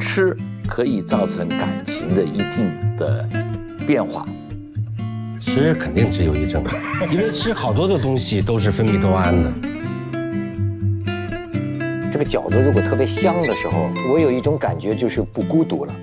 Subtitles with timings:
[0.00, 3.28] 吃可以造成感情的一定的
[3.86, 4.26] 变化。
[5.40, 6.64] 吃肯定只有一症，
[7.10, 9.52] 因为吃好多的东西都是分泌多胺的。
[12.10, 15.94] 这个饺子如果特别香的时候，我有一种感觉就是不孤独了。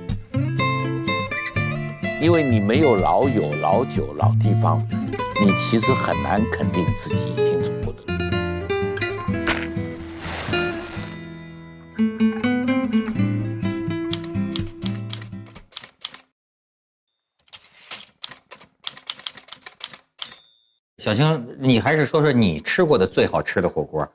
[2.21, 4.79] 因为你没有老友、老酒、老地方，
[5.43, 7.61] 你其实很难肯定自己已经
[21.03, 24.09] 小青，你还是说说你吃过的最好吃的火锅。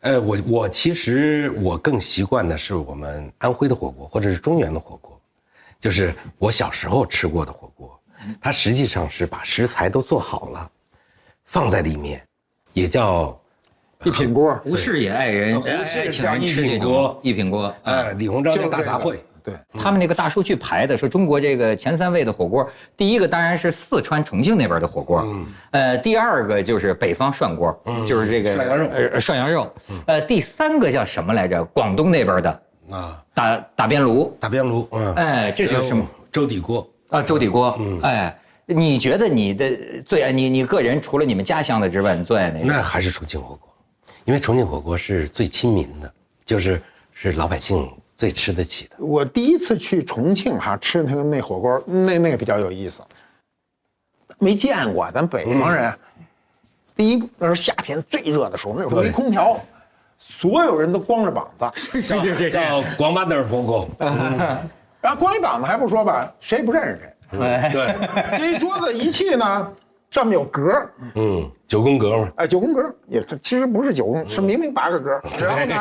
[0.00, 5.16] 呃，我我其实我更习惯的是我们安徽的火锅，或者是中原的火锅，
[5.78, 7.96] 就是我小时候吃过的火锅。
[8.40, 10.68] 它实际上是把食材都做好了，
[11.44, 12.20] 放在里面，
[12.72, 13.40] 也叫
[14.02, 14.56] 一品锅。
[14.64, 17.72] 胡适也爱人，胡适爱请人吃这锅一品锅。
[17.84, 19.18] 哎，李鸿章就叫大杂烩。
[19.44, 25.46] 对，他们那个大数据排的说中国这个前三位的火锅，第一个当然是四川重庆那边的火锅，嗯。
[25.72, 28.06] 呃，第二个就是北方涮锅，嗯。
[28.06, 28.88] 就是这个涮羊肉。
[28.90, 29.74] 呃，涮羊肉，
[30.06, 31.62] 呃，第三个叫什么来着？
[31.66, 36.06] 广东那边的啊，打打边炉，打边炉，嗯，哎，这就是什么？
[36.32, 36.90] 粥底锅。
[37.10, 38.00] 啊，粥底锅，嗯。
[38.00, 39.70] 哎，你觉得你的
[40.06, 42.64] 最爱你你个人除了你们家乡的之外，你最爱哪个？
[42.64, 43.68] 那还是重庆火锅，
[44.24, 46.10] 因为重庆火锅是最亲民的，
[46.46, 46.80] 就是
[47.12, 49.04] 是老百姓最吃得起的。
[49.04, 53.02] 我第一次去重庆哈吃那个那火锅，那那个比较有意思，
[54.38, 55.92] 没见过，咱北方人。
[56.96, 59.58] 第一，那是夏天最热的时候，那时候没空调，
[60.18, 62.00] 所有人都光着膀子，
[62.48, 63.88] 叫广巴德火锅。
[65.00, 67.40] 然后光一膀子还不说吧，谁也不认识谁。
[67.40, 69.72] 哎，对，这一桌子一去呢，
[70.14, 72.28] 上面有格儿，嗯，九宫格嘛。
[72.36, 75.20] 哎，九宫格也是，其实不是九宫，是明明八个格。
[75.44, 75.80] 然后呢，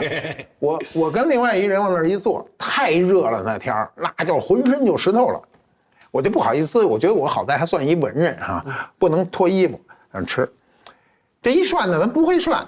[0.58, 5.40] 我我跟另外一人往那儿一坐，太热了那天儿，那叫浑身就湿透了，
[6.09, 8.66] 我就不好意思，我觉得我好在还算一文人哈、
[8.97, 9.80] 不能脱衣服
[10.12, 10.52] 让吃。
[11.40, 12.68] 这一涮呢，咱不会涮，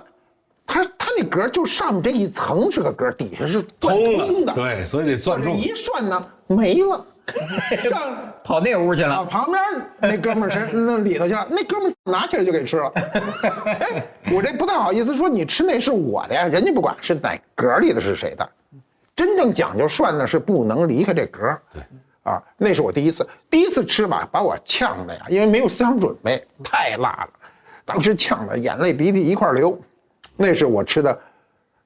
[0.68, 5.52] 它它那格儿就上面这一层是个格儿，底下是贯通通的，对，所以得算重。
[5.52, 7.04] 这一涮呢没了，
[7.80, 8.02] 上。
[8.44, 9.26] 跑那屋去啊，了。
[9.26, 9.62] 旁边
[10.00, 12.92] 那哥们儿是那里头去了，那哥们儿拿起来就给吃了。
[13.66, 18.50] 哎，我这不太好意思说你吃那是我的呀，人家不管是哪格里的是谁的，
[19.16, 21.58] 真正讲究涮呢是不能离开这格。
[21.74, 21.82] 对，
[22.24, 27.30] 啊，那是我第一次，第一次吃吧，把我呛的呀，因为没有思想准备，太辣了，
[27.84, 29.76] 当时呛的眼泪鼻涕一块流。
[30.38, 31.18] 那是我吃的，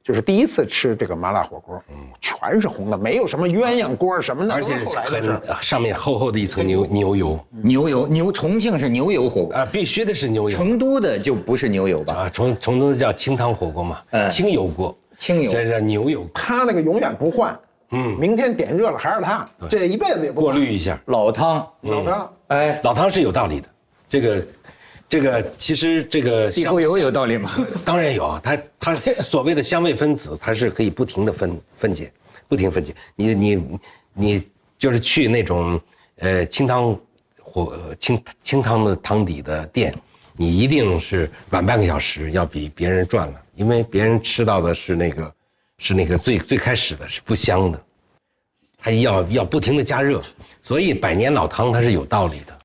[0.09, 5.39] 就是第一次吃这个麻辣火锅，嗯全是红的，没有什么鸳鸯锅什么的，而且都是后来的事儿。
[5.53, 12.13] 很上面厚厚的一层牛牛油牛油牛，重庆是牛油火锅，啊，必须的是牛油成都的就不是牛油吧？
[12.15, 12.29] 啊。
[12.29, 17.55] 重成都叫清汤火锅嘛，嗯清油锅，清油这是牛油他那个永远不换，
[17.91, 20.99] 嗯明天点热了还是他，这一辈子也不换过滤一下。
[21.05, 22.33] 老汤，老汤。
[22.47, 23.67] 哎，老汤是有道理的，
[24.09, 24.43] 这个
[25.09, 27.49] 这个其实这个香地沟油有道理吗？
[27.83, 32.11] 当然有啊，它它 所谓的香味分子，它是可以不停的分分解，
[32.47, 32.95] 不停分解。
[33.15, 33.79] 你你
[34.13, 34.47] 你
[34.77, 35.81] 就是去那种
[36.17, 36.95] 呃清汤
[37.41, 39.91] 火呃清清汤的汤底的店，
[40.37, 45.33] 你一定是晚半个小时要比别人赚了，因为别人吃到的是那个
[45.79, 47.83] 是那个最最开始的是不香的，
[48.77, 50.21] 它要要不停的加热，
[50.61, 52.59] 所以百年老汤它是有道理的。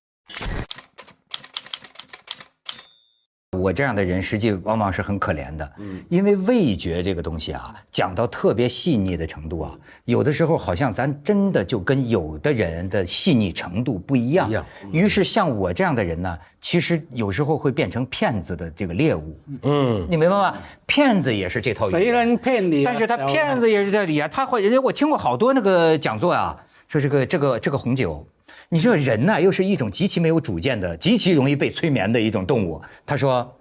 [3.64, 9.72] 我这样的人实际往往是很可怜的，嗯因为味觉这个东西啊，讲到特别细腻的程度啊，
[10.04, 14.50] 有的时候好像咱真的就跟有的人的细腻程度不一样。
[14.50, 19.40] 一样于是像我这样的人呢，其实有时候会变成骗子的这个猎物。
[19.62, 20.54] 嗯，你明白吗？
[20.84, 22.02] 骗子也是这套语言。
[22.02, 22.84] 谁能骗你啊？
[22.84, 26.54] 但是他骗子也是这里啊，他会人家我听过好多那个讲座啊，
[26.86, 28.26] 说这个这个这个红酒，
[28.68, 32.80] 你知道人呢、又是一种极其没有主见的、极其容易被催眠的一种动物。
[33.04, 33.54] 他说，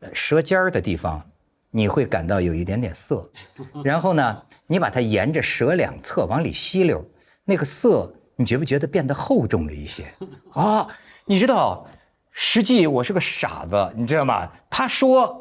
[0.00, 1.22] 呃舌尖儿的地方
[1.70, 3.28] 你会感到有一点点涩，
[3.84, 7.04] 然后呢，你把它沿着舌两侧往里吸溜，
[7.44, 10.06] 那个涩你觉不觉得变得厚重了一些？
[10.52, 10.86] 啊，
[11.24, 11.86] 你知道，
[12.32, 14.50] 实际我是个傻子，你知道吗？
[14.70, 15.40] 他说。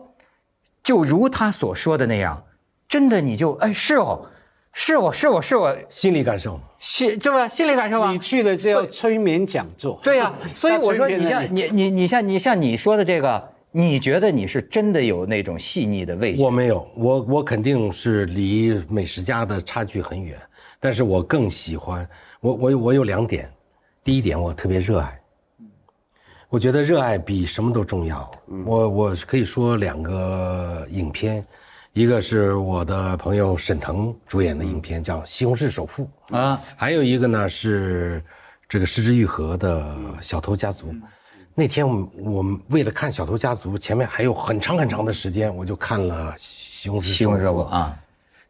[0.83, 2.43] 就如他所说的那样，
[2.89, 4.29] 真的你就哎是哦，
[4.73, 6.59] 是我是我是我心理感受。
[6.83, 7.47] 心对吧？
[7.47, 8.19] 心理感受吧你。
[8.19, 16.43] 去的叫催眠讲座，对呀、 所以我说你像你你你像你像你说的这个，你觉得你是真的有那种细腻的味觉？
[16.43, 20.37] 我没有，我我肯定是离美食家的差距很远，
[20.77, 22.07] 但是我更喜欢
[22.41, 23.49] 我我我有两点，
[24.03, 25.19] 第一点我特别热爱，
[26.49, 28.29] 我觉得热爱比什么都重要。
[28.65, 31.45] 我我可以说两个影片，
[31.93, 38.23] 一个是我的朋友沈腾主演的影片，叫《西红柿首富》啊，还有一个呢是
[38.67, 40.87] 这个失之愈合的《小偷家族》。
[41.53, 47.95] 那天我们我们为了看《小偷家族》，前面还有很长很长的时间，我就看了《西红柿西红柿首富》啊，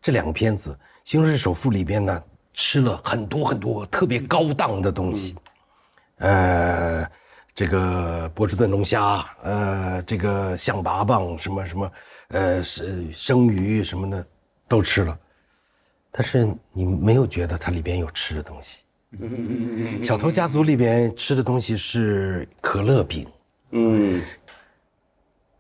[0.02, 0.72] 这两个片子，
[1.04, 2.24] 《西红柿首富》里边呢，
[2.54, 5.36] 吃了很多很多特别高档的东西，
[6.20, 7.06] 呃，
[7.54, 11.92] 这个波士顿龙虾，呃，这个象拔蚌，什么什么，
[12.34, 14.26] 呃，是生鱼什么的
[14.68, 15.18] 都吃了，
[16.12, 18.82] 但是你没有觉得它里边有吃的东西。
[20.02, 23.28] 小偷家族里边吃的东西是可乐饼，
[23.70, 24.20] 嗯，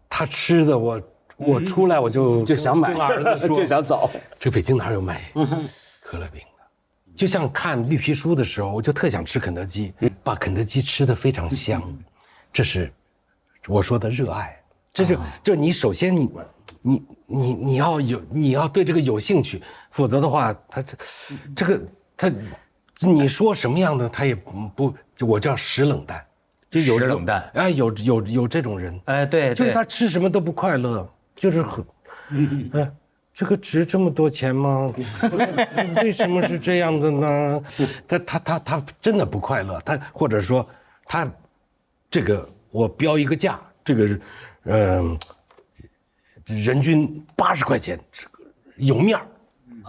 [0.09, 1.01] 他吃的我
[1.37, 4.09] 我出来我就就想买儿子 说就想走。
[4.39, 5.21] 这北京哪有卖
[6.01, 7.15] 可乐饼的？
[7.15, 9.93] 就像看绿皮书的时候，我就特想吃肯德基，
[10.23, 11.83] 把肯德基吃的非常香，
[12.51, 12.91] 这是
[13.67, 14.59] 我说的热爱。
[14.94, 16.30] 这就就你首先你
[16.81, 20.98] 你你你要有你要对这个有兴趣，否则的话，他这
[21.56, 21.81] 这个
[22.16, 22.31] 他
[23.00, 26.24] 你说什么样的他也不就我叫食冷淡，
[26.69, 27.50] 就有实冷淡。
[27.56, 29.56] 哎有有有这种人，哎，对，对。
[29.56, 31.84] 就是他吃什么都不快乐，就是很，
[32.74, 32.92] 哎，
[33.34, 34.94] 这个值这么多钱吗？
[36.04, 37.62] 为什么是这样的呢？
[38.07, 40.68] 他他他他真的不快乐，他或者说
[41.06, 41.28] 他
[42.12, 44.19] 这个我标一个价，这个
[44.65, 45.18] 是嗯、
[46.45, 48.44] 人均八十块钱，这个
[48.77, 49.27] 有面儿，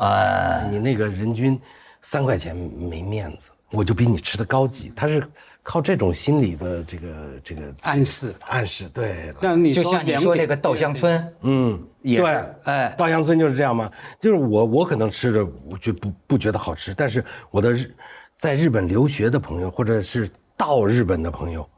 [0.05, 1.61] 啊，你那个人均
[2.01, 4.93] 三块钱没面子，我就比你吃的高级。
[4.95, 5.27] 他是
[5.63, 8.35] 靠这种心理的这个这个暗示。
[8.41, 9.37] 暗示，对了。
[9.41, 17.95] 但你就像你说那个稻香村，嗯，也对哎稻香村就是这样嘛，就是我我可能吃着我觉不不觉得好吃，但是我的日
[18.37, 21.69] 在日本留学的朋友或者是到日本的朋友，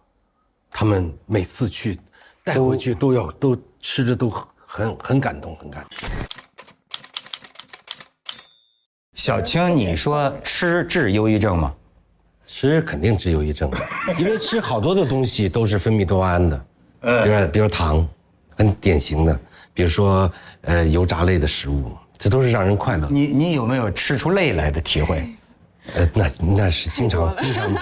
[0.71, 1.99] 他们每次去
[2.47, 6.09] 带回去都要都吃着都很很感动，很感动。
[9.15, 11.75] 小青，你说吃治忧郁症吗？
[12.47, 13.69] 吃肯定治忧郁症，
[14.17, 16.65] 因为吃好多的东西都是分泌多巴胺的，
[17.01, 18.09] 比如比如糖，
[18.57, 19.37] 很典型的，
[19.75, 23.09] 比如说呃油炸类的食物，这都是让人快乐。
[23.11, 25.29] 你你有没有吃出泪来的体会？
[25.95, 27.75] 呃，那那是经常经常，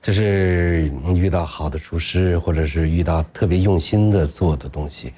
[0.00, 5.12] 就是遇到好的厨师，或者是遇到特别用心的做的东西，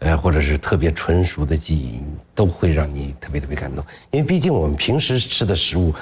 [0.00, 2.00] 呃，或者是特别纯熟的技艺，
[2.34, 3.84] 都会让你特别特别感动。
[4.10, 5.94] 因为毕竟我们平时吃的食物，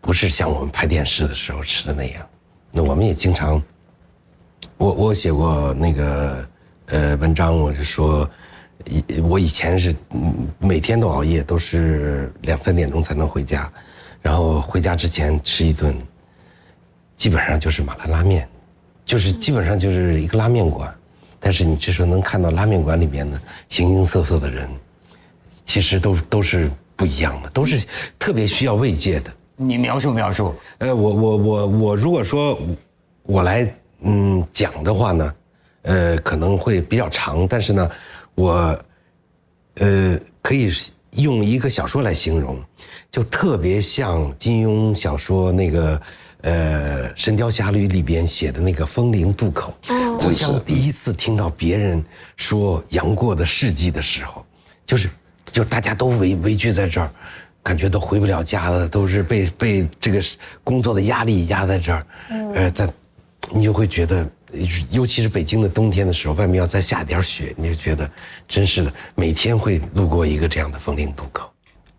[0.00, 2.26] 不是像我们拍电视的时候吃的那样。
[2.70, 3.62] 那我们也经常，
[4.78, 6.48] 我我写过那个
[6.86, 8.28] 呃文章，我就说，
[8.86, 9.94] 以我以前是
[10.58, 13.70] 每天都熬夜，都是两三点钟才能回家，
[14.22, 15.94] 然后回家之前吃一顿，
[17.22, 18.48] 基本上就是麻辣拉面，
[19.04, 20.92] 就是基本上就是一个拉面馆，
[21.38, 24.68] 但是你这时候能看到拉面馆里面的形形色色的人，
[25.64, 27.80] 其实都都是不一样的，都是
[28.18, 29.32] 特别需要慰藉的。
[29.54, 30.52] 你描述描述。
[30.78, 32.58] 呃，我我我我如果说
[33.22, 35.34] 我来嗯讲的话呢，
[35.82, 37.88] 呃，可能会比较长，但是呢，
[38.34, 38.76] 我
[39.76, 40.68] 呃可以
[41.12, 42.60] 用一个小说来形容，
[43.12, 46.02] 就特别像金庸小说那个
[46.42, 49.74] 呃《神雕侠侣》里边写的那个风陵渡口。
[50.24, 52.04] 我像第一次听到别人
[52.36, 54.44] 说杨过的事迹的时候，
[54.86, 55.10] 就是
[55.46, 57.10] 就大家都围围聚在这儿，
[57.62, 60.20] 感觉都回不了家了，都是被被这个
[60.62, 62.06] 工作的压力压在这儿，
[62.54, 62.88] 呃，在
[63.50, 64.26] 你就会觉得，
[64.90, 68.08] 尤其是北京的冬天的时候，外面要再下点雪，你就觉得
[68.46, 71.51] 真是的，每天会路过一个这样的风陵渡口。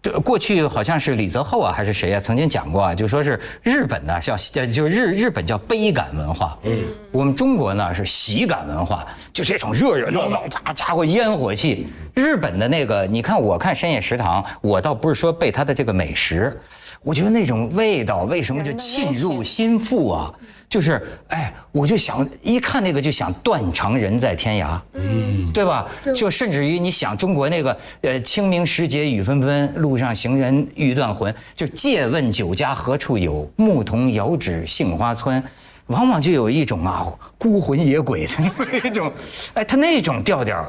[0.03, 6.77] 对，过去好像是李泽厚啊，还是谁啊，曾经讲过啊，就说是日本呢叫呃就日日本叫悲感文化，嗯，
[7.09, 11.87] 我们中国呢是喜感文化，就这种热热闹闹，大家伙烟火气。
[12.15, 16.59] 日本的那个，你看我看深夜食堂，我倒不是说被他的这个美食，
[17.03, 20.33] 我觉得那种味道为什么就沁入心腹啊？
[20.69, 25.87] 就是哎，我就想一看那个就想断肠人在天涯，嗯，对吧？
[26.15, 35.43] 就甚至于你想中国那个呃清明时节雨纷纷，路上行人欲断魂，就借问酒家何处有，牧童遥指杏花村。
[35.87, 37.05] 往往就有一种啊
[37.37, 38.33] 孤魂野鬼的
[38.81, 39.11] 那种，
[39.53, 40.65] 哎，他那种调调，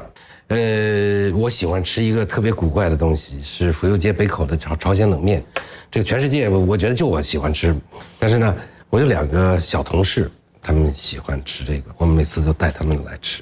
[0.49, 5.43] 呃，我喜欢吃一个特别古怪的东西，是府右街北口的朝朝鲜冷面。
[5.89, 7.75] 这个全世界我我觉得就我喜欢吃，
[8.19, 8.55] 但是呢，
[8.91, 10.29] 我有两个小同事，
[10.61, 13.41] 他们喜欢吃这个，我们每次都带他们来吃。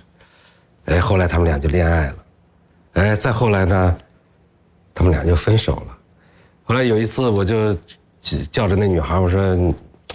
[0.85, 2.15] 哎，后来他们俩就恋爱了，
[2.93, 3.97] 哎，再后来呢，
[4.93, 5.97] 他们俩就分手了。
[6.63, 7.77] 后来有一次，我就
[8.49, 9.73] 叫着那女孩，我说：“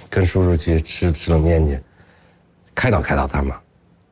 [0.09, 1.79] 跟叔叔去吃吃冷面去，
[2.75, 3.61] 开导开导他嘛。”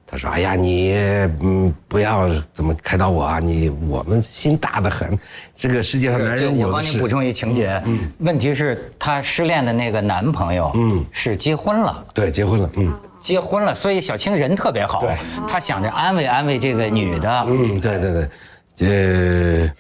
[0.09, 0.95] 他说：“哎呀，你
[1.41, 5.19] 嗯不要怎么开导我啊，你我们心大的很，
[5.55, 6.71] 这个世界上男人我。
[6.71, 7.83] 帮你补充一情节，
[8.19, 12.07] 问题是她失恋的那个男朋友，嗯，是结婚了。
[12.15, 12.97] 对，结婚了，嗯。
[13.21, 15.17] 结婚了，所以小青人特别好，对。
[15.49, 18.29] 她想着安慰安慰这个女的，嗯，对对对，
[18.75, 19.75] 结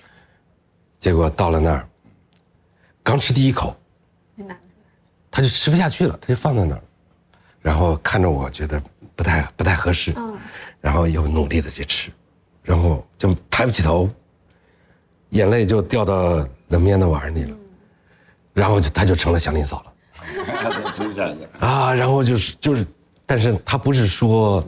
[0.98, 1.86] 结果到了那儿，
[3.04, 3.76] 刚吃第一口，
[5.30, 6.80] 他就吃不下去了，他就放在那儿，
[7.60, 8.82] 然后看着我觉得
[9.16, 10.14] 不太不太合适，
[10.80, 12.12] 然后又努力的去吃，
[12.62, 14.08] 然后就抬不起头，
[15.30, 17.56] 眼泪就掉到冷面的碗里了，
[18.52, 19.92] 然后就他就成了祥林嫂了。
[21.60, 22.86] 啊，然后就是就是，
[23.24, 24.66] 但是他不是说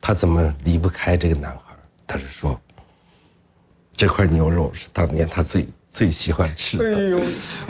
[0.00, 1.60] 他怎么离不开这个男孩，
[2.06, 2.58] 他是说
[3.96, 6.96] 这块牛肉是当年他最最喜欢吃的。
[6.96, 7.20] 哎呦，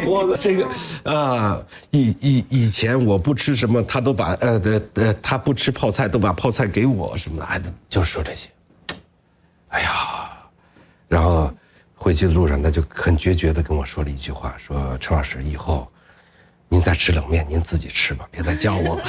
[0.06, 0.66] 我的这个
[1.04, 1.60] 啊，
[1.90, 8.48] 以以以前我不吃什么，他都把呃的呃他不吃泡菜都把泡菜给我什么的，哎，就说这些。
[9.68, 10.30] 哎呀，
[11.08, 11.52] 然后
[11.94, 15.90] 回去的路上，他就很决绝的跟我说了一句话，说陈老师以后。
[16.70, 19.00] 您再吃冷面，您自己吃吧，别再叫我。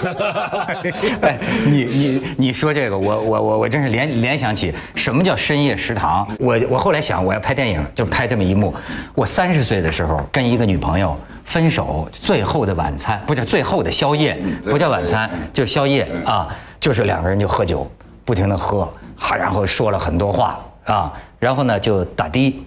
[1.21, 6.25] 哎，你你你说这个，我我我我真是联联想起什么叫深夜食堂。
[6.39, 8.73] 我我后来想，我要拍电影，就拍这么一幕。
[9.13, 16.47] 我三十岁的时候跟一个女朋友分手，最后的晚餐不叫最后的宵夜，不叫晚餐，就是宵夜啊，
[16.79, 17.91] 就是两个人就喝酒，
[18.23, 22.65] 不停的喝，哈，然后说了很多话啊，然后呢就打的，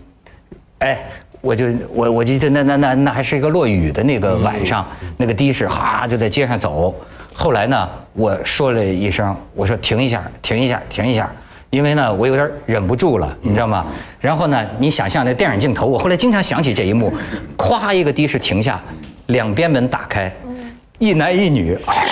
[0.81, 1.03] 哎。
[1.43, 6.95] 我就我我记得那那那那还是一个落雨的那个晚上，那个的士哈就在街上走。
[7.35, 11.31] 后来呢，我说了一声，我说停一下，停一下，停一下，
[11.71, 13.85] 因为呢我有点忍不住了，你知道吗？
[14.21, 17.13] 然后呢，你想象那电影镜头，我后来经常想起这一幕，
[17.57, 18.81] 咵一个的士停下，
[19.27, 20.33] 两边门打开，
[20.99, 22.07] 一男一女，哎，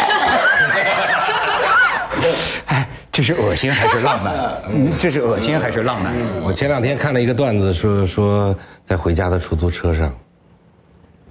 [3.12, 4.62] 这是恶心还是浪漫？
[4.68, 6.14] 嗯，这是恶心还是浪漫？
[6.42, 10.16] 我前两天看了一个段子，说说在回家的出租车上，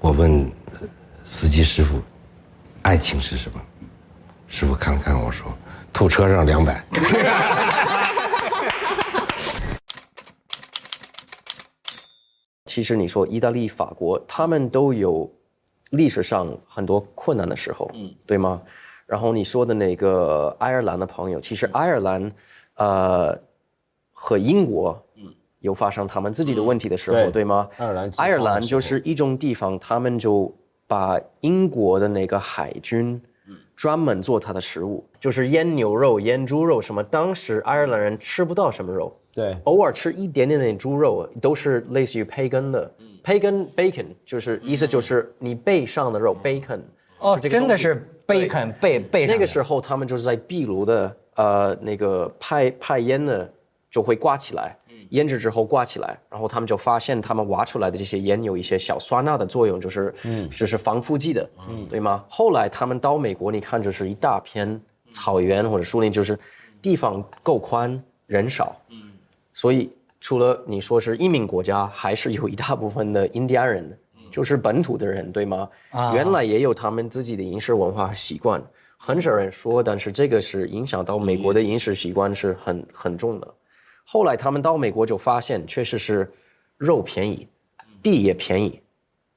[0.01, 0.51] 我问
[1.24, 2.01] 司机师傅，
[2.81, 3.62] 爱情是什么？
[4.48, 5.51] 师傅看了看我说，
[5.93, 6.83] 吐车上两百。
[12.65, 15.31] 其实你说意大利、法国，他们都有
[15.91, 18.62] 历史上很多困难的时候，嗯，对吗？
[19.10, 22.32] 然后你说的那个爱尔兰的朋友，其实爱尔兰，
[22.75, 23.36] 呃，
[24.13, 25.24] 和英国，嗯，
[25.62, 27.68] 有发生他们自己的问题的时候，对对吗？
[27.78, 30.54] 爱尔兰爱尔兰就是一种地方，他们就
[30.86, 37.04] 把英国的那个海军，嗯专门做它的食物，就是腌牛肉、腌猪肉什么。
[37.04, 42.92] 当时爱尔兰人吃不到什么肉，对偶尔吃一点点的猪肉，都是类似于培根的。
[43.00, 46.80] 嗯培根 bacon 就是意思就是你背上的肉 bacon。
[47.20, 48.48] 哦，这个真的是对。
[48.48, 53.51] bacon 背背那个时候他们就是在壁炉的呃那个派派烟的
[53.89, 54.77] 就会挂起来，
[55.09, 60.48] 腌制之后挂起来，然后他们就发现他们挖出来的这些烟有一些小酸钠的作用，就是嗯。
[60.50, 61.88] 就是防腐剂的，嗯。
[61.89, 62.24] 对吗？
[62.29, 66.38] 后来他们到美国，你看就是一大片草原或者树林，就是
[66.81, 69.12] 地方够宽，人少，嗯。
[69.53, 73.98] 所以除了你说是移民国家，还是有一大部分的印第安人，
[74.31, 75.69] 就是本土的人，对吗？
[75.91, 78.62] 啊原来也有他们自己的饮食文化习惯，
[78.98, 83.48] 很少人说，但是这个是影响到美国的饮食习惯是很很重的。
[84.03, 86.31] 后来他们到美国就发现，确实是
[86.77, 87.48] 肉便宜，
[88.01, 88.81] 地也便宜，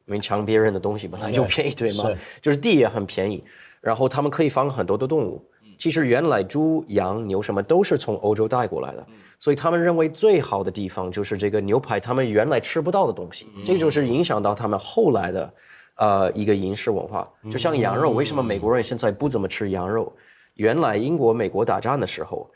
[0.07, 2.11] 因为抢别人的东西本来就便宜，对吗？
[2.41, 3.45] 就是地也很便宜，
[3.81, 5.45] 然后他们可以放很多的动物。
[5.83, 9.05] 其实原来猪、羊、牛什么都是从欧洲带过来的，
[9.41, 15.55] 所以他们认为最好的地方就是这个牛排，他们原来吃不到的东西，这就是影响到他们后来的，
[15.97, 17.29] 呃，一个饮食文化。
[17.51, 20.13] 就像羊肉，为什么美国人现在不怎么吃羊肉？
[20.55, 22.49] 原来英国、美国打仗的时候，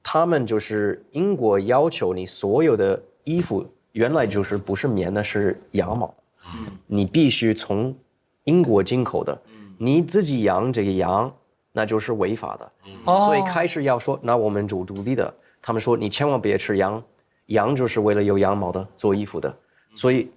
[0.00, 6.14] 他们就是英国要求你所有的衣服原来就是不是棉的，是羊毛，
[6.86, 7.92] 你必须从
[8.44, 9.36] 英国进口的，
[9.76, 11.34] 你自己养这个羊，
[11.78, 12.72] 那就是违法的。
[13.04, 13.20] 哦。
[13.26, 15.32] 所以开始要说，那我们煮独立的，
[15.62, 17.00] 他们说你千万别吃羊，
[17.46, 19.56] 羊就是为了有羊毛的做衣服的，
[19.94, 20.28] 所以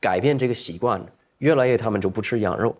[0.00, 1.04] 改变这个习惯，
[1.38, 2.76] 越来越他们就不吃羊肉，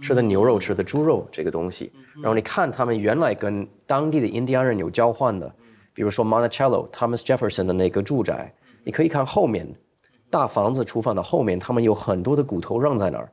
[0.00, 1.92] 吃的牛肉，吃的猪肉这个东西。
[2.22, 5.52] 然后你看他们原来跟当地的印第安人有交换的，
[5.92, 8.54] 比如说 Monticello Thomas Jefferson 的那个住宅，
[8.84, 9.66] 你可以看后面
[10.30, 13.28] 大房子厨房的后面，他们有很多的骨头扔在那儿，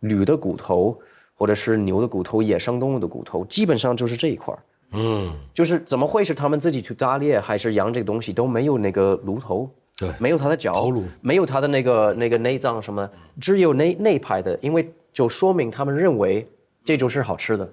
[0.00, 0.98] 驴的骨头
[1.40, 4.60] 或者是牛的骨头、野生动物的骨头，基本上就是这一块儿。
[4.92, 13.08] 嗯，就是怎么会是他们自己去打猎还是养这个东西都没有那个炉头，对没有它的脚，头颅没有它的那个那个内脏什么，
[13.40, 16.46] 只有那那排的，因为就说明他们认为
[16.84, 17.66] 这就是好吃的。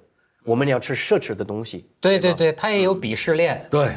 [0.45, 1.85] 我们要吃奢侈的东西。
[1.99, 3.67] 对对对，他也有鄙视链。
[3.69, 3.89] 对，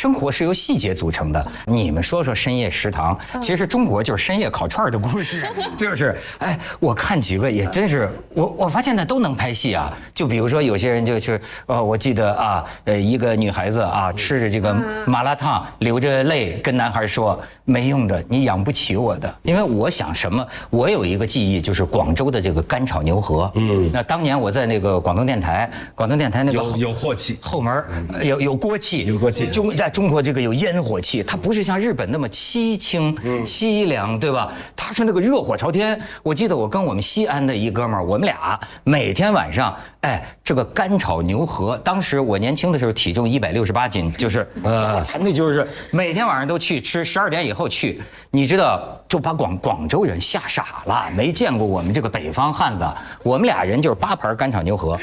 [0.00, 1.46] 生活是由细节组成的。
[1.66, 9.92] 你们说说深夜食堂，其实中国就是深夜烤串儿的故事， 就是哎，我看几个也真是，我我发现呢都能拍戏啊。
[10.14, 23.52] 就比如说有些人就是，呃，我记得啊，呃，一个女孩子啊，吃着这个麻辣烫，流着泪跟男孩说：“没用的，你养不起我的。”因为我想什么，我有一个记忆就是广州的这个干炒牛河。
[23.54, 27.38] 嗯，那当年我在那个广东电台，广东电台那个有有货气。
[27.42, 27.84] 后门
[28.22, 34.50] 有有锅气，有锅气中在中国这个有烟火气，它不是像日本那么凄清、凄凉，对吧？
[34.74, 36.00] 它是那个热火朝天。
[36.22, 52.86] 我记得我跟我们西安的一哥们儿，我们俩每天晚上，哎，这个干炒牛河，当时我年轻的时候体重一百六十八斤，就是啊，那就是每天晚上都去吃，十二点以后去，你知道，就把广广州人吓傻了，没见过我们这个北方汉子。
[53.22, 54.98] 我们俩人就是八盘干炒牛河，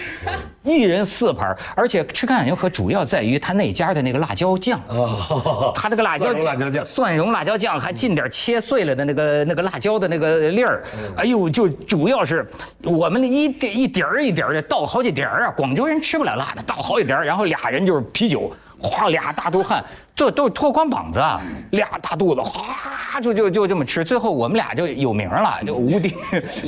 [0.68, 4.80] 一人四盘，而且吃干眼油河主要在于他那家的那个辣椒酱。
[4.88, 6.86] 哦，他这个辣椒蒜蓉辣椒酱。
[6.86, 10.84] 蒜蓉辣椒酱还进点切碎了的那个那个辣椒的那个粒儿，
[11.16, 12.46] 哎呦，就主要是
[12.84, 19.84] 我们一点一点儿一点儿的倒好几碟儿啊，广州人吃不了辣的，倒好几碟儿，然后俩人就是啤酒，哗俩大肚汉，
[20.16, 21.42] 这都是脱光膀子啊，
[21.72, 26.14] 俩大肚子，哗就就就这么吃，最后我们俩就有名了，就无敌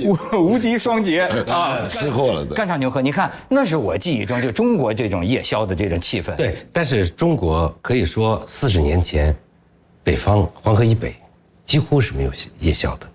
[0.05, 9.35] 无无敌双杰啊，吃货了都干场牛河，你看那是我记忆中就中国这种夜宵的这种气氛，对，但是中国可以说四十年前，
[10.03, 11.15] 北方黄河以北
[11.63, 13.07] 几乎是没有夜宵的，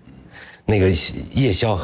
[0.63, 0.89] 那个
[1.33, 1.77] 夜宵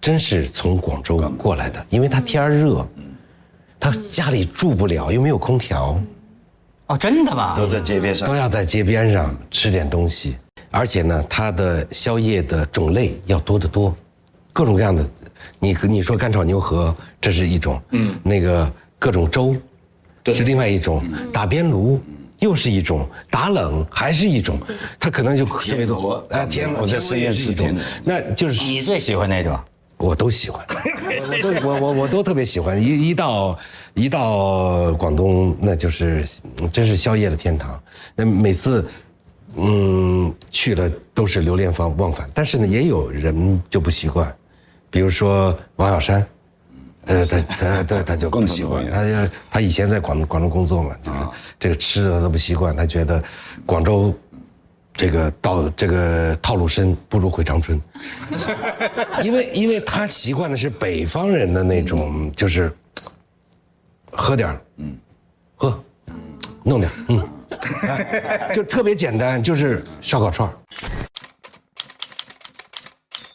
[0.00, 2.86] 真是从广州过来的，因为它天热，
[3.80, 5.98] 他家里住不了，又没有空调，
[6.88, 7.54] 哦，真的吗？
[7.56, 8.34] 都在街边上都。
[8.34, 10.36] 要在街边上吃点东西，
[10.70, 13.94] 而且呢，它的宵夜的种类要多得多，
[14.52, 15.08] 各种各样的。
[15.58, 19.54] 你你说干炒牛河，这是一种，嗯，那个各种粥，
[20.26, 22.00] 是另外一种，打边炉。
[22.40, 24.60] 又是一种打冷，还是一种，
[25.00, 26.26] 它可能就特别多螺。
[26.30, 29.58] 哎，甜螺，我在深夜吃甜的那就是你最喜欢哪种？
[29.98, 30.64] 我都喜欢，
[31.28, 32.80] 我都我我我都特别喜欢。
[32.80, 33.58] 一一到
[33.94, 36.24] 一到广东，那就是
[36.72, 37.78] 真是宵夜的天堂。
[38.14, 38.88] 那每次
[39.56, 44.32] 嗯去了都是流连忘忘返，但是呢，也有人就不习惯，
[44.88, 46.26] 比如说王小山。
[47.06, 51.18] 呃，他他他他就不喜欢，他就他以前在广广州工作嘛，就是
[51.58, 53.24] 这个吃的他都不习惯，他觉得
[53.64, 54.14] 广州
[54.98, 57.80] 这个到这个套路深，不如回长春。
[59.22, 62.72] 因为因为他习惯的是北方人的那种，就是
[64.10, 64.98] 喝点儿，嗯，
[65.54, 65.84] 喝，
[66.64, 67.28] 弄点儿，嗯，
[67.88, 70.54] 哎就特别简单，就是烧烤串儿。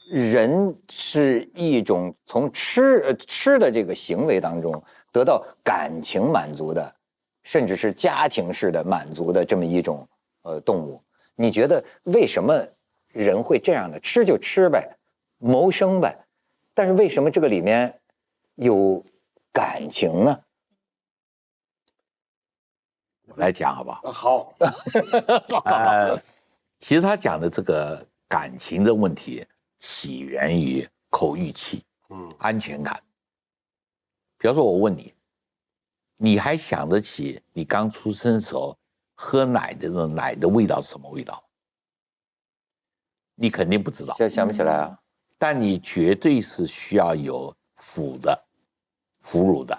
[0.09, 6.93] 人是一种从吃呃吃的这个行为当中得到感情满足的，
[7.43, 10.05] 甚至是家庭式的满足的这么一种
[10.41, 11.01] 呃动物。
[11.35, 12.65] 你觉得为什么
[13.07, 13.99] 人会这样的？
[13.99, 14.97] 吃就吃呗，
[15.37, 16.17] 谋生呗，
[16.73, 17.99] 但是为什么这个里面
[18.55, 19.03] 有
[19.51, 20.39] 感情呢？
[23.25, 24.01] 我来讲好不好？
[24.13, 24.55] 好，
[25.65, 26.21] 呃，
[26.79, 29.43] 其实他讲的这个感情的问题，
[29.79, 33.01] 起源于口欲期，嗯，安全感。
[34.37, 35.13] 比方说，我问你，
[36.17, 38.77] 你还想得起你刚出生的时候
[39.23, 41.41] 喝奶的那种奶的味道是什么味道？
[43.35, 44.99] 你肯定不知道，想想不起来啊。
[45.37, 48.37] 但你绝对是需要有辅的，
[49.21, 49.77] 哺乳的。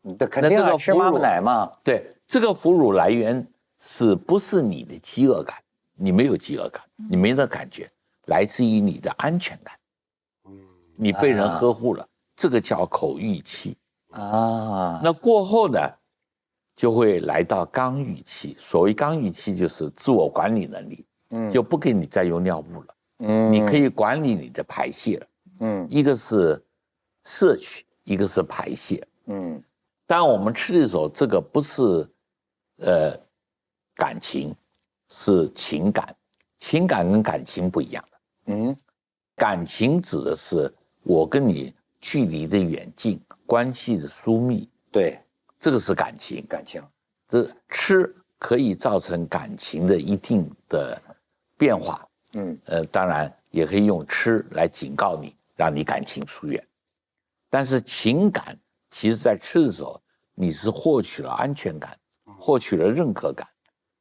[0.00, 1.70] 那肯定啊，那这个吃妈妈奶嘛。
[1.84, 3.46] 对，这个哺乳来源
[3.78, 5.62] 是不是你的饥饿感？
[5.94, 7.90] 你没有饥饿感，你没那感觉，
[8.26, 9.78] 来自于你的安全感。
[10.96, 13.76] 你被人呵护了，这个叫口欲期。
[14.10, 15.78] 啊，那过后呢，
[16.78, 18.54] 就会来到刚预期。
[18.56, 25.26] 所谓刚预期，就是自我管理能力，嗯就不给你再用尿布了，嗯你可以管理你的排泄了。
[25.58, 26.62] 嗯一个是
[27.24, 29.04] 摄取，一个是排泄。
[29.26, 29.60] 嗯
[30.06, 32.08] 当我们吃的时候，这个不是
[32.76, 33.18] 呃
[33.96, 34.54] 感情，
[35.10, 36.14] 是情感。
[36.60, 38.18] 情感跟感情不一样的。
[38.54, 38.76] 嗯
[39.34, 45.18] 感情指的是我跟你距离的远近，关系的疏密，对，
[45.58, 46.44] 这个是感情。
[46.46, 46.82] 感情。
[47.28, 51.00] 这吃可以造成感情的一定的
[51.56, 52.06] 变化。
[52.34, 56.62] 嗯呃，当然也可以用吃来警告你，让你感情疏远。
[57.50, 58.58] 但是情感
[58.90, 60.00] 其实在吃的时候，
[60.34, 61.98] 你是获取了安全感，
[62.38, 63.48] 获取了认可感，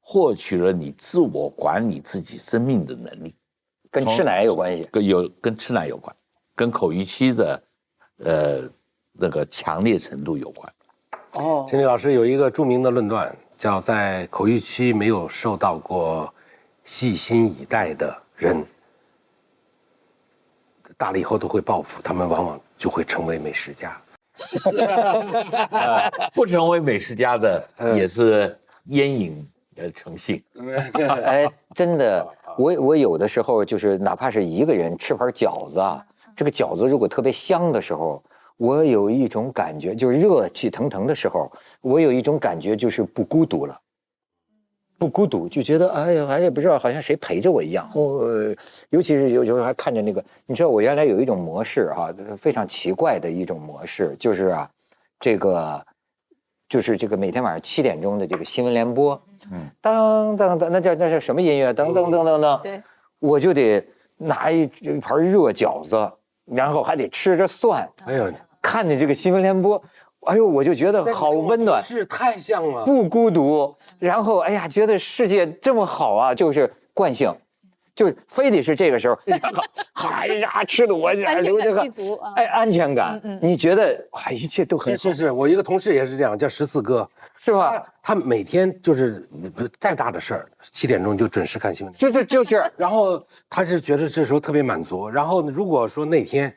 [0.01, 3.33] 获取了你自我管理自己生命的能力。
[3.89, 4.83] 跟吃奶有关系。
[4.91, 6.15] 跟有跟吃奶有关，
[6.53, 7.63] 跟口欲期的
[8.17, 8.69] 呃
[9.13, 10.73] 那个强烈程度有关。
[11.37, 16.33] 哦，陈立老师有一个著名的论断，叫在口欲期没有受到过
[16.83, 18.65] 细心以待的人，
[20.97, 23.99] 大了以后都会报复，他们往往就会成为美食家。
[26.33, 29.47] 不成为美食家的也是烟瘾
[29.77, 30.41] 呃成性。
[31.25, 38.21] 哎，真的，我我有的时候就是哪怕是一个人吃盘饺子啊，这个饺子如果特别香的时候，
[38.57, 43.79] 我有一种感觉，就是热气腾腾的时候，我有一种感觉就是不孤独了。
[44.99, 47.87] 不孤独，就觉得哎呀，哎也不知道，好像谁陪着我一样。
[47.93, 48.55] 我，呃
[48.89, 54.67] 尤其是有时候还看着那个，你知道我原来有一种模式哈、非常奇怪的一种模式，就是啊，
[55.19, 55.79] 这个
[56.67, 61.71] 就是这个每天晚上七点钟的这个新闻联播，嗯，当当当，那叫那叫什么音乐？
[61.71, 62.81] 噔噔噔噔噔，对，
[63.19, 63.85] 我就得
[64.17, 66.11] 拿一一盘热饺子，
[66.45, 68.33] 然后还得吃着蒜，哎呦，
[68.67, 69.81] 看着这个新闻联播，
[70.25, 71.81] 哎呦，我就觉得好温暖。
[71.81, 72.83] 是太像了。
[72.83, 77.33] 不孤独，然后哎呀，觉得世界这么好啊，就是惯性，
[77.95, 87.81] 就是非得是这个时候， 然后哎呀，吃的我流着汗具足啊哎，安全感，你觉得哎，一切都很好，是是是，我一个同事也是这样，叫十四哥，是吧？
[88.03, 89.25] 他每天就是
[89.79, 91.95] 再大的事儿，七点钟就准时看新闻。
[91.97, 95.07] 这这就是 然后他是觉得这时候特别满足。
[95.09, 96.53] 然后如果说那天，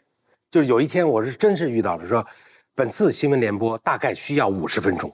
[0.51, 2.27] 就是有一天我是真是遇到了说，
[2.75, 5.13] 本次新闻联播大概需要五十分钟，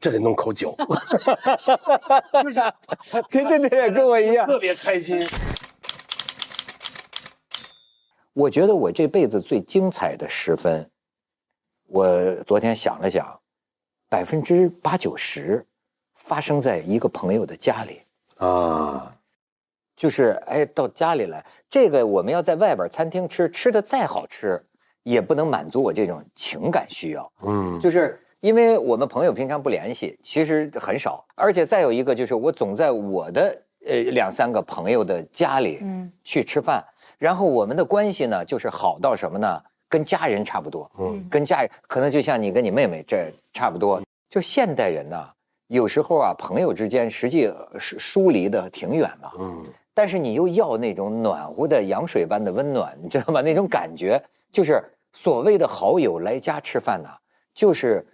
[0.00, 0.74] 这得弄口酒，
[2.42, 2.60] 就是
[3.28, 4.46] 对对对，跟我一样。
[4.46, 5.28] 特别开心。
[8.32, 10.90] 我觉得我这辈子最精彩的时分，
[11.88, 13.38] 我昨天想了想，
[14.08, 15.66] 百分之八九十
[16.14, 18.00] 发生在一个朋友的家里。
[18.38, 19.14] 啊，
[20.02, 24.60] 就是哎，到家里来，这个我们要在外边餐厅吃，吃的再好吃，
[25.04, 27.32] 也不能满足我这种情感需要。
[27.44, 36.84] 嗯，就是因为我们朋友平常不联系，其实很少，而且再有一个就是我总在我的呃两三个朋友的家里嗯去吃饭，
[37.16, 39.62] 然后我们的关系呢就是好到什么呢？
[39.88, 44.02] 跟家人差不多，嗯跟家人可能就像你跟你妹妹这差不多。
[44.28, 45.28] 就现代人呢，
[45.68, 53.40] 有时候啊，朋友之间实际呃疏疏离的挺远的，嗯，但是你又要那种暖和的羊水般的温暖，你知道吗？
[53.42, 57.10] 那种感觉就是所谓的好友来家吃饭呐、
[57.54, 58.06] 就是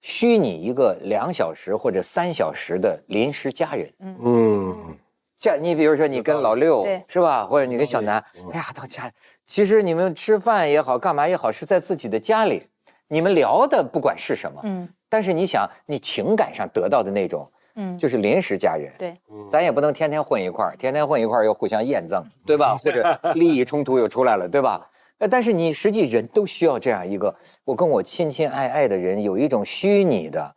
[0.00, 3.92] 虚拟一个两小时或者三小时的临时家人。
[4.00, 4.96] 嗯，
[5.36, 8.18] 像你比如说你跟老六对是吧，或者你跟小南，
[8.52, 9.12] 哎呀到家里，
[9.44, 12.66] 其实你们吃饭也好，干嘛也好，是在自己的家里，
[13.06, 19.16] 你们聊的不管是什么，嗯但是你想你情感上得到的那种，嗯，就是临时家人，对，
[19.50, 22.76] 咱也不能天天混一块儿，天天混一块儿又互相验证，对吧？
[22.76, 24.88] 或者利益冲突又出来了，对吧？
[25.18, 30.54] 呃，但是你实际人都需要这样一个，我跟我亲亲爱爱的人有一种虚拟的，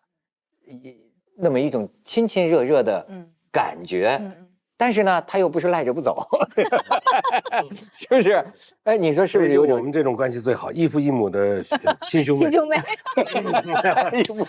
[0.66, 0.98] 一
[1.38, 4.18] 那么一种亲亲热热的嗯感觉。
[4.22, 4.48] 嗯嗯。
[4.78, 6.28] 但是呢，他又不是赖着不走，
[7.94, 8.46] 是不是？
[8.84, 11.64] 哎，你说是不是有种我们这种关系最好，异父异母的
[12.06, 12.52] 亲兄妹 亲。
[12.52, 12.76] 兄妹，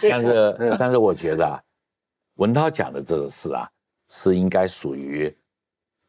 [0.10, 1.60] 但是，但是我觉得啊，
[2.36, 3.68] 文涛讲的这个事啊，
[4.08, 5.34] 是应该属于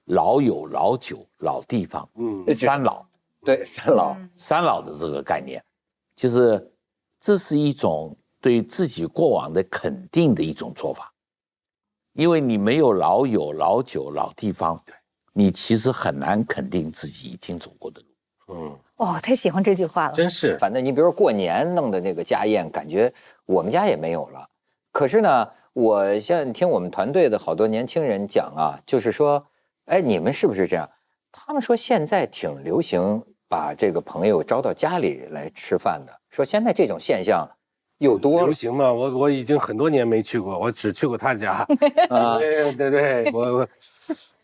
[0.05, 3.05] 老友、老酒、老地方，嗯三老，
[3.43, 4.15] 对 三老？
[4.37, 5.61] 三老的这个概念，
[6.15, 6.71] 就是
[7.19, 11.11] 这是一种对自己过往的肯定的一种做法，
[12.13, 14.95] 因为你没有老友、老酒、老地方，对
[15.33, 18.07] 你其实很难肯定自己已经走过的路。
[18.49, 20.13] 嗯，哦，太喜欢这句话了。
[20.13, 20.57] 真是。
[20.57, 23.13] 反正你比如说过年弄的那个家宴，感觉
[23.45, 24.49] 我们家也没有了。
[24.91, 29.45] 可是呢，我现在听我们团队的好多年轻人讲啊，就是说，
[29.85, 30.89] 哎，你们是不是这样？
[31.31, 37.47] 他们说现在挺流行把这个朋友招到家里来吃饭的，说现在这种现象
[37.99, 41.63] 又多了流行嘛，我我已经很多年没去过，我只去过他家。
[42.09, 42.39] 啊。
[42.39, 43.67] 对对对， 我我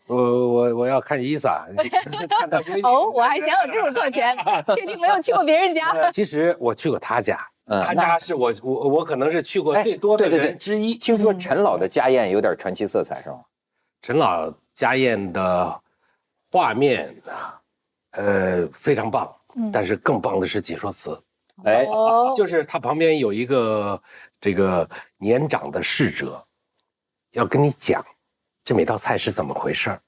[0.06, 1.66] 我我我要看伊萨，
[2.30, 4.36] 看他闺女哦，我还想有这种特权，
[4.76, 5.90] 确定没有去过别人家。
[5.90, 10.94] 呃 其实我去过他家，嗯他家是我我我可能是去过哎最多的对对对人之一。
[10.96, 13.40] 听说陈老的家宴有点传奇色彩，是吗？
[14.02, 15.80] 陈老家宴的
[16.50, 17.58] 画面啊，
[18.10, 19.34] 呃，非常棒，
[19.72, 21.18] 但是更棒的是解说词，
[21.64, 24.00] 哎，哦，就是他旁边有一个
[24.40, 26.44] 这个年长的侍者，
[27.30, 28.04] 要跟你讲
[28.62, 30.00] 这每道菜是怎么回事儿。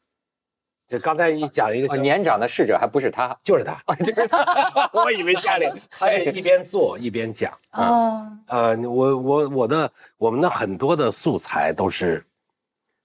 [0.88, 7.53] 就刚才你讲一个，哦年长的侍者还不是他，就是他，就是他， 我以为家里 他也一边做一边讲。
[7.72, 12.25] 哦，呃，我我我的我们的很多的素材都是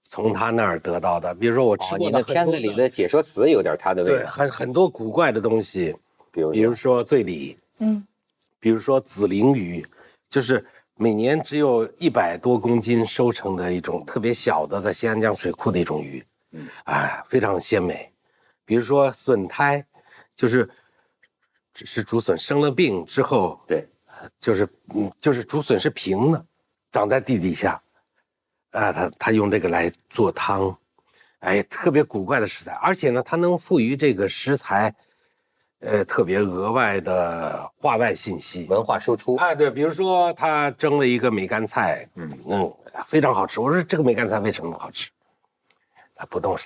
[0.08, 5.96] 从他那儿得到的，比如说我吃哦，过你的很多片子里的解说词有点他的味对道，很很多古怪的东西，
[6.30, 8.06] 比如比如说醉里，嗯，
[8.60, 9.84] 比如说紫鳞鱼，
[10.28, 10.64] 就是
[10.96, 16.26] 每年只有一百多公斤收成的一种特别小的，在新安江水库的一种鱼，嗯，
[16.84, 18.12] 哎，非常鲜美。
[18.64, 19.84] 比如说笋胎，
[20.34, 20.68] 就是
[21.74, 23.86] 只是竹笋生了病之后，对，
[24.38, 26.46] 就是嗯，就是竹笋是平的，
[26.90, 27.82] 长在地底下，
[28.70, 30.76] 啊，他他用这个来做汤，
[31.40, 34.94] 哎，特别古怪的食材，而且呢，它能赋予这个食材，
[35.80, 38.66] 呃，特别额外的话外信息。
[38.70, 39.36] 文化输出。
[39.36, 43.58] 哎，对，比如说他蒸了一个梅干菜，嗯嗯，非常好吃。
[43.58, 45.10] 我说这个梅干菜为什么好吃？
[46.14, 46.56] 他不动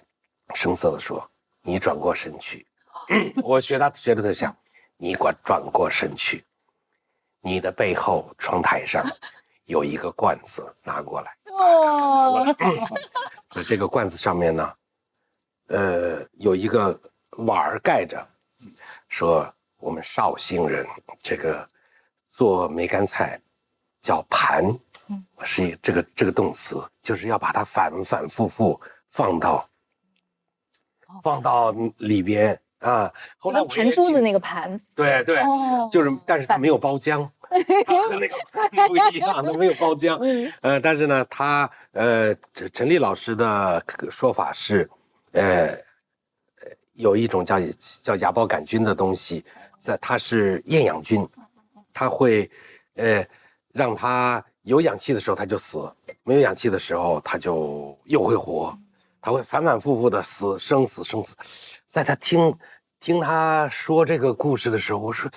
[0.55, 1.29] 声色地说
[1.63, 2.67] ：“你转过身去。
[3.43, 4.57] 我学他学的特像，
[4.97, 6.45] 你管转过身去，
[7.41, 9.05] 你的背后窗台上
[9.67, 11.37] 有一个罐子，拿过来。
[11.59, 12.45] 哦，
[13.55, 14.75] 那这个罐子上面呢，
[15.69, 16.99] 呃，有一个
[17.31, 18.27] 碗儿盖着，
[19.09, 20.87] 说我们绍兴人
[21.19, 21.67] 这个
[22.31, 23.41] 做梅干菜
[24.01, 24.65] 叫盘，
[25.45, 28.81] 是一这个这个动词，就是要把它反反复复
[29.17, 29.67] 放到
[31.23, 33.11] 放到里边啊。
[33.39, 37.27] 后来盘珠子那个盘，对对，哦就是，但是它没有包浆，
[37.87, 38.37] 它和那个
[38.87, 40.19] 不一样，它没有包浆。
[40.61, 44.87] 呃，但是呢，他呃，陈陈立老师的说法是，
[45.33, 45.79] 呃，呃
[46.93, 47.59] 有一种叫
[48.03, 49.43] 叫芽孢杆菌的东西，
[49.79, 51.27] 在它是厌氧菌，
[51.95, 52.51] 它会
[52.97, 53.25] 呃
[53.73, 55.91] 让它有氧气的时候它就死，
[56.25, 58.77] 没有氧气的时候它就又会活。
[59.27, 62.57] 他会反反复复的死生死生死，在他听
[63.01, 65.29] 听他说这个故事的时候，我说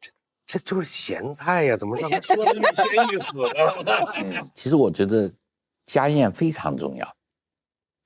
[0.00, 0.08] 这
[0.46, 3.40] 这就是咸菜呀，怎么让他说的欲仙欲死
[3.82, 4.42] 呢？
[4.54, 5.28] 其实我觉得
[5.84, 7.16] 家宴非常重要，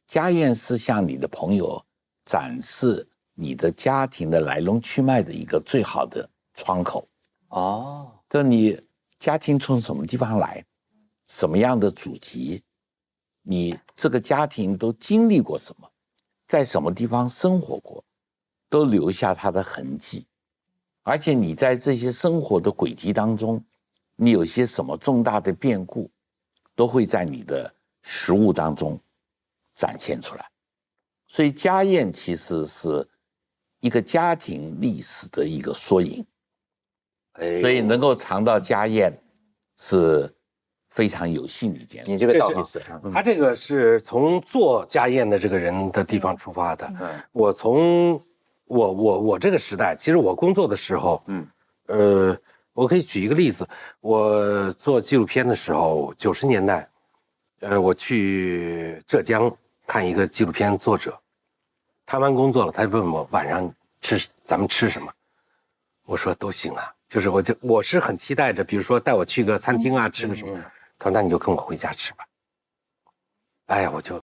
[0.06, 1.85] 家宴是向你的朋友
[2.24, 7.06] 展示你的家庭的来龙去脉的一个最好的窗口。
[7.48, 8.80] 哦，就你
[9.18, 10.64] 家庭从什么地方来，
[11.26, 12.62] 什么样的祖籍，
[13.48, 15.88] 你这个家庭都经历过什么，
[16.48, 18.04] 在什么地方生活过，
[18.68, 20.26] 都留下它的痕迹。
[21.04, 23.64] 而且你在这些生活的轨迹当中，
[24.16, 26.11] 你有些什么重大的变故，
[26.74, 28.98] 都会在你的食物当中
[29.74, 30.50] 展现出来。
[31.28, 33.09] 所以家宴其实是
[33.78, 36.26] 一个家庭历史的一个缩影。
[37.35, 39.16] 哎所以能够尝到家宴
[39.76, 40.35] 是
[40.96, 42.11] 非常有幸的一件事。
[42.11, 42.82] 你这个道理是
[43.12, 46.90] 他这个是从做家宴的这个人的地方出发的。
[47.32, 48.14] 我从
[48.64, 51.46] 我我我这个时代，其实我工作的时候，嗯，
[51.88, 52.38] 呃，
[52.72, 53.68] 我可以举一个例子，
[54.00, 56.88] 我做纪录片的时候，九十年代，
[57.61, 59.54] 呃，我去浙江
[59.87, 61.14] 看一个纪录片作者，
[62.06, 65.12] 谈完工作了，他问我晚上吃咱们吃什么，
[66.06, 70.59] 我说都行啊，就是我就我是很期待着，比如说带我去个餐厅啊，吃个什么，
[70.98, 72.24] 他说那你就跟我回家吃吧。
[73.66, 74.20] 哎呀，我就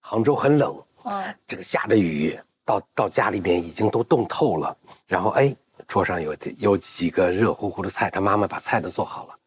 [0.00, 5.54] 杭州很冷，嗯，这个下着雨，到到家里面已经都冻透了，然后哎，
[5.86, 9.38] 桌上有有几个热乎乎的菜，他妈妈把菜都做好了，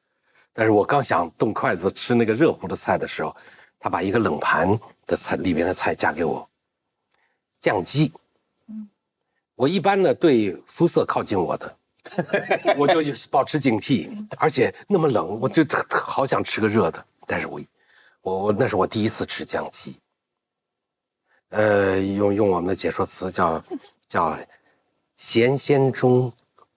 [0.54, 3.36] 但是我刚想动筷子吃那个热乎的菜的时候，
[3.78, 6.50] 他把一个冷盘的菜里面的菜夹给我，
[7.60, 8.14] 酱鸡，
[8.68, 8.90] 嗯。
[9.56, 11.78] 我一般呢对肤色靠近我的，
[12.78, 17.60] 我就保持警惕，而且那么冷，我就特特好想吃个热的，但是我
[18.22, 19.96] 我我那是我第一次吃酱鸡。
[21.50, 23.64] 呃，用用我们的解说词叫
[24.08, 24.38] 叫
[25.18, 26.32] 咸鲜中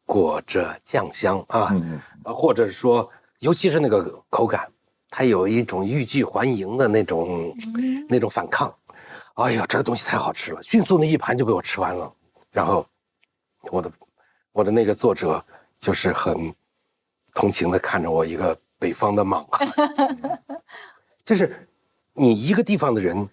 [0.04, 1.74] 裹着酱香啊，
[2.24, 3.08] 呃或者说，
[3.38, 4.70] 尤其是那个口感，
[5.10, 7.54] 它有一种欲拒还迎的那种、
[8.08, 8.74] 那种反抗。
[9.34, 12.12] 哎呦，这个东西太好吃了，迅速那一盘就被我吃完了。
[12.50, 12.86] 然后，
[13.70, 13.90] 我的
[14.52, 15.44] 我的那个作者
[15.80, 16.54] 就是很
[17.34, 19.66] 同情的看着我一个北方的莽汉，
[21.24, 21.68] 就是
[22.12, 23.28] 你一个地方的人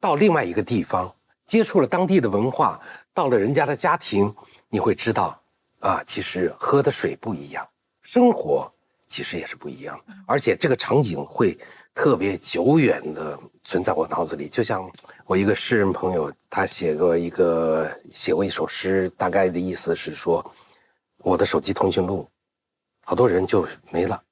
[0.00, 2.80] 到另外一个地方，接触了当地的文化，
[3.12, 4.34] 到了人家的家庭，
[4.68, 5.38] 你会知道
[5.80, 7.68] 啊，其实喝的水不一样，
[8.00, 8.72] 生活
[9.06, 11.58] 其实也是不一样的，而且这个场景会
[11.94, 14.48] 特别久远的存在我脑子里。
[14.48, 14.90] 就像
[15.26, 20.44] 我一个诗人朋友，他写过一个写过一首诗，大概的意思是说，
[21.18, 22.28] 我的手机通讯录，
[23.04, 24.22] 好多人就没了，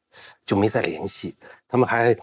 [0.45, 1.35] 就没再联系，
[1.69, 2.17] 他们还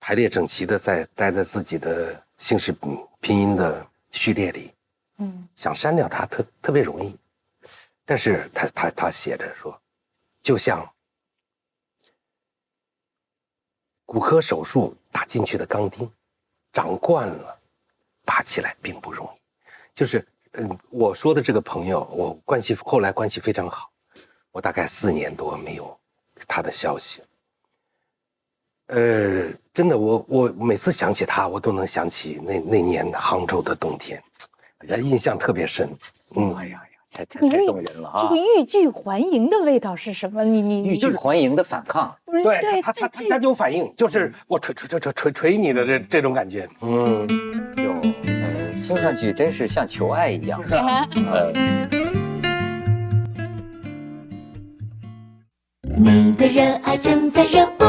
[0.00, 4.72] 排列整齐的在待在自己的姓氏嗯拼音的序列里，
[5.18, 7.16] 嗯，想删掉它特特别容易，
[8.04, 9.78] 但是他他他写着说，
[10.40, 10.88] 就像
[14.08, 16.10] 骨科手术打进去的钢钉，
[16.72, 17.54] 长惯了，
[18.24, 19.38] 拔起来并不容易。
[19.92, 23.90] 就是嗯，我说的这个朋友，我关系后来关系非常好，
[24.50, 25.94] 我大概四年多没有
[26.46, 27.20] 他的消息。
[28.86, 34.22] 呃，真的，我我每次想起他，我都能想起那那年杭州的冬天，
[35.02, 35.94] 印象特别深。
[36.34, 36.82] 嗯，哎呀
[37.26, 38.22] 太动人了啊！
[38.22, 40.44] 这个欲拒还迎的味道是什么？
[40.44, 46.68] 你你欲拒还迎的反抗，对对他他他他就有反应，就是我捶捶捶捶捶捶你的这这种感觉。
[46.80, 47.26] 嗯，
[47.76, 50.60] 有，呃，听上去真是像求爱一样。
[50.70, 51.52] 呃，
[55.82, 57.86] 你的热爱正在热播。